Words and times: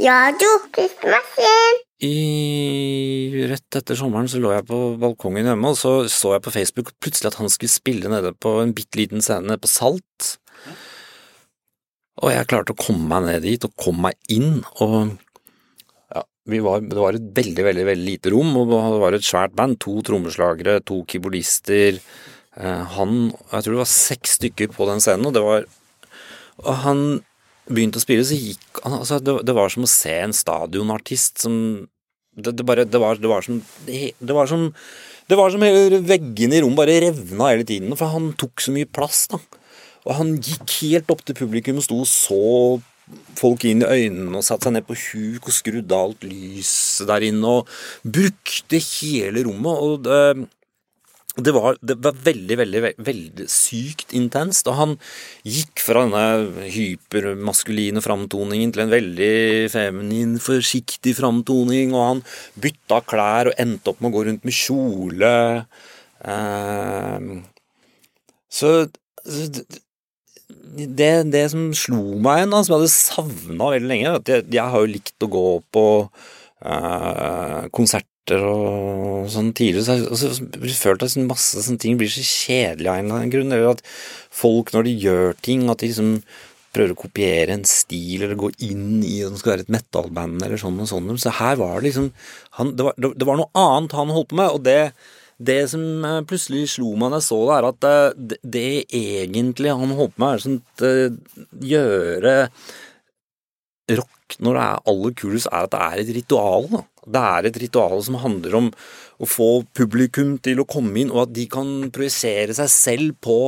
Radio 0.00 0.52
Tidsmaskin. 0.72 1.80
I, 2.00 3.44
rett 3.50 3.76
etter 3.76 3.98
sommeren 3.98 4.30
så 4.32 4.38
lå 4.40 4.54
jeg 4.54 4.64
på 4.70 4.78
balkongen 5.00 5.50
hjemme, 5.50 5.72
og 5.74 5.76
så 5.76 5.92
så 6.08 6.32
jeg 6.32 6.44
på 6.46 6.52
Facebook 6.54 6.92
plutselig 7.04 7.28
at 7.28 7.36
han 7.36 7.52
skulle 7.52 7.72
spille 7.72 8.08
nede 8.08 8.32
på 8.32 8.54
en 8.62 8.72
bitte 8.76 8.96
liten 8.96 9.20
scene 9.20 9.58
på 9.60 9.68
Salt. 9.68 10.30
Og 12.24 12.32
jeg 12.32 12.48
klarte 12.48 12.72
å 12.72 12.80
komme 12.80 13.10
meg 13.10 13.28
ned 13.28 13.44
dit, 13.44 13.68
og 13.68 13.76
komme 13.76 14.08
meg 14.08 14.32
inn, 14.32 14.62
og 14.80 15.12
ja, 16.16 16.24
var, 16.64 16.88
det 16.88 17.00
var 17.04 17.20
et 17.20 17.30
veldig, 17.36 17.68
veldig 17.68 17.88
veldig 17.92 18.08
lite 18.08 18.32
rom, 18.32 18.56
og 18.56 18.72
det 18.72 19.00
var 19.04 19.16
et 19.18 19.28
svært 19.28 19.56
band. 19.56 19.82
To 19.84 20.00
trommeslagere, 20.06 20.80
to 20.80 21.02
keyboardister. 21.08 22.00
Eh, 22.56 22.84
han 22.96 23.18
Jeg 23.28 23.66
tror 23.66 23.74
det 23.76 23.84
var 23.84 23.96
seks 23.98 24.38
stykker 24.40 24.72
på 24.72 24.88
den 24.88 25.04
scenen, 25.04 25.28
og 25.28 25.36
det 25.36 25.44
var 25.44 25.68
Og 26.60 26.74
han 26.84 27.04
begynte 27.68 28.00
å 28.00 28.04
spille, 28.04 28.24
så 28.26 28.38
gikk 28.38 28.82
han 28.84 28.98
altså, 29.00 29.20
det, 29.22 29.36
det, 29.46 29.54
var 29.56 29.72
som 29.72 29.86
å 29.86 29.90
se 29.90 30.16
en 30.24 30.36
stadionartist 30.36 31.42
som 31.44 31.54
Det, 32.30 32.52
det 32.54 32.64
bare 32.64 32.84
det 32.86 32.98
var, 33.02 33.18
det 33.18 33.28
var, 33.28 33.42
som 33.42 33.58
det, 33.86 34.32
var 34.32 34.46
som 34.46 34.68
Det 35.28 35.36
var 35.38 35.50
som 35.50 35.62
hele 35.62 35.98
veggene 36.06 36.56
i 36.56 36.60
rommet 36.62 36.78
bare 36.78 37.00
revna 37.02 37.50
hele 37.50 37.66
tiden, 37.66 37.96
for 37.98 38.14
han 38.14 38.32
tok 38.38 38.62
så 38.62 38.74
mye 38.74 38.86
plass, 38.86 39.26
da. 39.30 39.40
Og 40.06 40.14
han 40.16 40.36
gikk 40.38 40.76
helt 40.80 41.10
opp 41.12 41.24
til 41.26 41.36
publikum 41.36 41.78
og 41.78 41.84
sto 41.84 41.98
og 42.02 42.08
så 42.08 42.80
folk 43.38 43.64
inn 43.66 43.82
i 43.82 43.90
øynene 43.90 44.38
og 44.38 44.46
satte 44.46 44.68
seg 44.68 44.76
ned 44.76 44.86
på 44.86 44.96
huk 44.96 45.48
og 45.50 45.54
skrudde 45.54 45.98
alt 45.98 46.24
lyset 46.26 47.08
der 47.10 47.26
inne 47.26 47.56
og 47.60 47.70
brukte 48.06 48.80
hele 48.86 49.44
rommet. 49.46 49.84
og 49.84 50.04
det 50.06 50.48
det 51.44 51.54
var, 51.56 51.78
det 51.82 51.96
var 52.04 52.16
veldig, 52.26 52.56
veldig, 52.60 52.82
veldig 53.06 53.46
sykt 53.50 54.14
intenst. 54.16 54.68
Og 54.70 54.78
han 54.78 54.96
gikk 55.46 55.82
fra 55.84 56.04
denne 56.06 56.68
hypermaskuline 56.70 58.02
framtoningen 58.04 58.74
til 58.74 58.84
en 58.84 58.94
veldig 58.94 59.34
feminin, 59.72 60.38
forsiktig 60.42 61.16
framtoning. 61.18 61.94
Og 61.96 62.06
han 62.06 62.24
bytta 62.60 63.02
klær 63.10 63.52
og 63.52 63.62
endte 63.62 63.92
opp 63.92 64.02
med 64.02 64.12
å 64.12 64.16
gå 64.18 64.26
rundt 64.30 64.48
med 64.48 64.56
kjole. 64.56 65.36
Eh, 66.20 67.30
så 68.50 68.74
det, 70.70 71.10
det, 71.32 71.44
som 71.52 71.70
slo 71.76 72.18
meg 72.22 72.42
igjen, 72.42 72.54
som 72.54 72.74
jeg 72.74 72.78
hadde 72.78 72.92
savna 72.92 73.72
veldig 73.74 73.90
lenge 73.90 74.14
at 74.20 74.30
jeg, 74.30 74.46
jeg, 74.52 74.66
har 74.72 74.84
jo 74.84 74.92
likt 74.92 75.26
å 75.26 75.30
gå 75.30 75.46
på 75.74 75.86
eh, 76.06 77.68
konserter 77.74 78.46
og 78.46 79.09
sånn 79.28 79.50
tidligere, 79.56 79.84
så 79.84 79.96
har 79.96 80.68
jeg 80.68 80.76
følt 80.78 81.04
at 81.04 81.16
masse 81.26 81.64
sånne 81.66 81.82
ting 81.82 81.98
blir 82.00 82.10
så 82.12 82.24
kjedelig 82.24 82.88
av 82.88 83.00
en 83.00 83.04
eller 83.04 83.18
annen 83.18 83.32
grunn. 83.34 83.52
Eller 83.52 83.74
at 83.74 83.82
folk, 84.40 84.72
når 84.74 84.88
de 84.88 84.96
gjør 85.04 85.36
ting, 85.44 85.66
at 85.68 85.82
de 85.82 85.90
liksom 85.90 86.14
prøver 86.74 86.94
å 86.94 86.98
kopiere 86.98 87.54
en 87.54 87.64
stil 87.66 88.22
eller 88.22 88.38
gå 88.38 88.52
inn 88.62 89.00
i 89.02 89.20
om 89.26 89.34
det 89.34 89.40
skal 89.42 89.54
være 89.54 89.66
et 89.66 89.72
metal-band 89.74 90.44
eller 90.46 90.60
sånn 90.60 90.78
og 90.82 90.90
sånn. 90.90 91.08
Så 91.18 91.32
her 91.40 91.58
var 91.60 91.80
det 91.80 91.88
liksom 91.88 92.10
han, 92.58 92.74
det, 92.78 92.86
var, 92.86 92.98
det, 93.00 93.26
var, 93.26 93.40
noe 93.40 93.50
annet 93.58 93.96
han 93.98 94.12
holdt 94.14 94.30
på 94.30 94.38
med, 94.38 94.54
og 94.54 94.62
det, 94.66 94.92
det 95.42 95.64
som 95.72 95.82
eh, 96.06 96.20
plutselig 96.30 96.68
slo 96.76 96.92
meg 96.94 97.10
da 97.10 97.18
jeg 97.18 97.26
så 97.26 97.40
det, 97.42 97.56
er 97.56 97.68
at 97.70 97.88
eh, 97.90 98.20
det, 98.30 98.38
det 98.56 98.68
egentlig 99.00 99.74
han 99.82 99.96
holdt 99.98 100.14
på 100.14 100.24
med, 100.24 100.30
er 100.30 100.44
sånn 100.46 100.60
at 100.62 100.86
eh, 100.86 101.50
gjøre 101.72 102.36
når 104.40 104.56
det 104.56 104.64
er 104.64 104.90
aller 104.92 105.14
kulest, 105.20 105.50
er 105.50 105.66
at 105.66 105.74
det 105.74 105.80
er 105.86 106.02
et 106.02 106.12
ritual. 106.16 106.68
Da. 106.72 106.82
Det 107.10 107.22
er 107.30 107.48
et 107.48 107.58
ritual 107.64 108.04
som 108.04 108.20
handler 108.22 108.56
om 108.58 108.70
å 109.20 109.28
få 109.28 109.48
publikum 109.76 110.36
til 110.40 110.62
å 110.62 110.68
komme 110.68 111.02
inn, 111.02 111.12
og 111.12 111.26
at 111.26 111.34
de 111.36 111.46
kan 111.50 111.90
projisere 111.92 112.56
seg 112.56 112.70
selv 112.72 113.18
på 113.24 113.40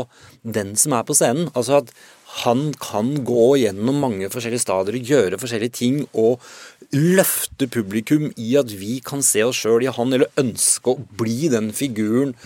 den 0.42 0.74
som 0.80 0.96
er 0.98 1.06
på 1.08 1.16
scenen. 1.16 1.48
Altså 1.56 1.80
at 1.80 1.94
han 2.42 2.70
kan 2.80 3.14
gå 3.28 3.48
gjennom 3.60 4.00
mange 4.00 4.30
forskjellige 4.32 4.64
stadier, 4.64 5.00
gjøre 5.00 5.40
forskjellige 5.40 5.76
ting 5.76 5.98
og 6.12 6.40
løfte 6.92 7.68
publikum 7.72 8.30
i 8.40 8.52
at 8.60 8.72
vi 8.76 8.98
kan 9.04 9.24
se 9.24 9.44
oss 9.44 9.60
sjøl 9.64 9.84
i 9.84 9.92
han, 9.92 10.12
eller 10.12 10.32
ønske 10.40 10.92
å 10.92 11.00
bli 11.20 11.48
den 11.52 11.72
figuren 11.76 12.36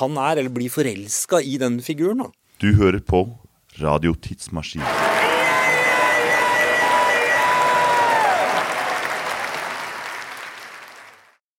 han 0.00 0.16
er, 0.20 0.40
eller 0.40 0.52
bli 0.54 0.68
forelska 0.72 1.42
i 1.42 1.56
den 1.60 1.80
figuren. 1.84 2.24
Da. 2.24 2.32
Du 2.60 2.72
hører 2.80 3.00
på 3.04 3.26
Radio 3.80 4.14
Tidsmaskin. 4.16 4.84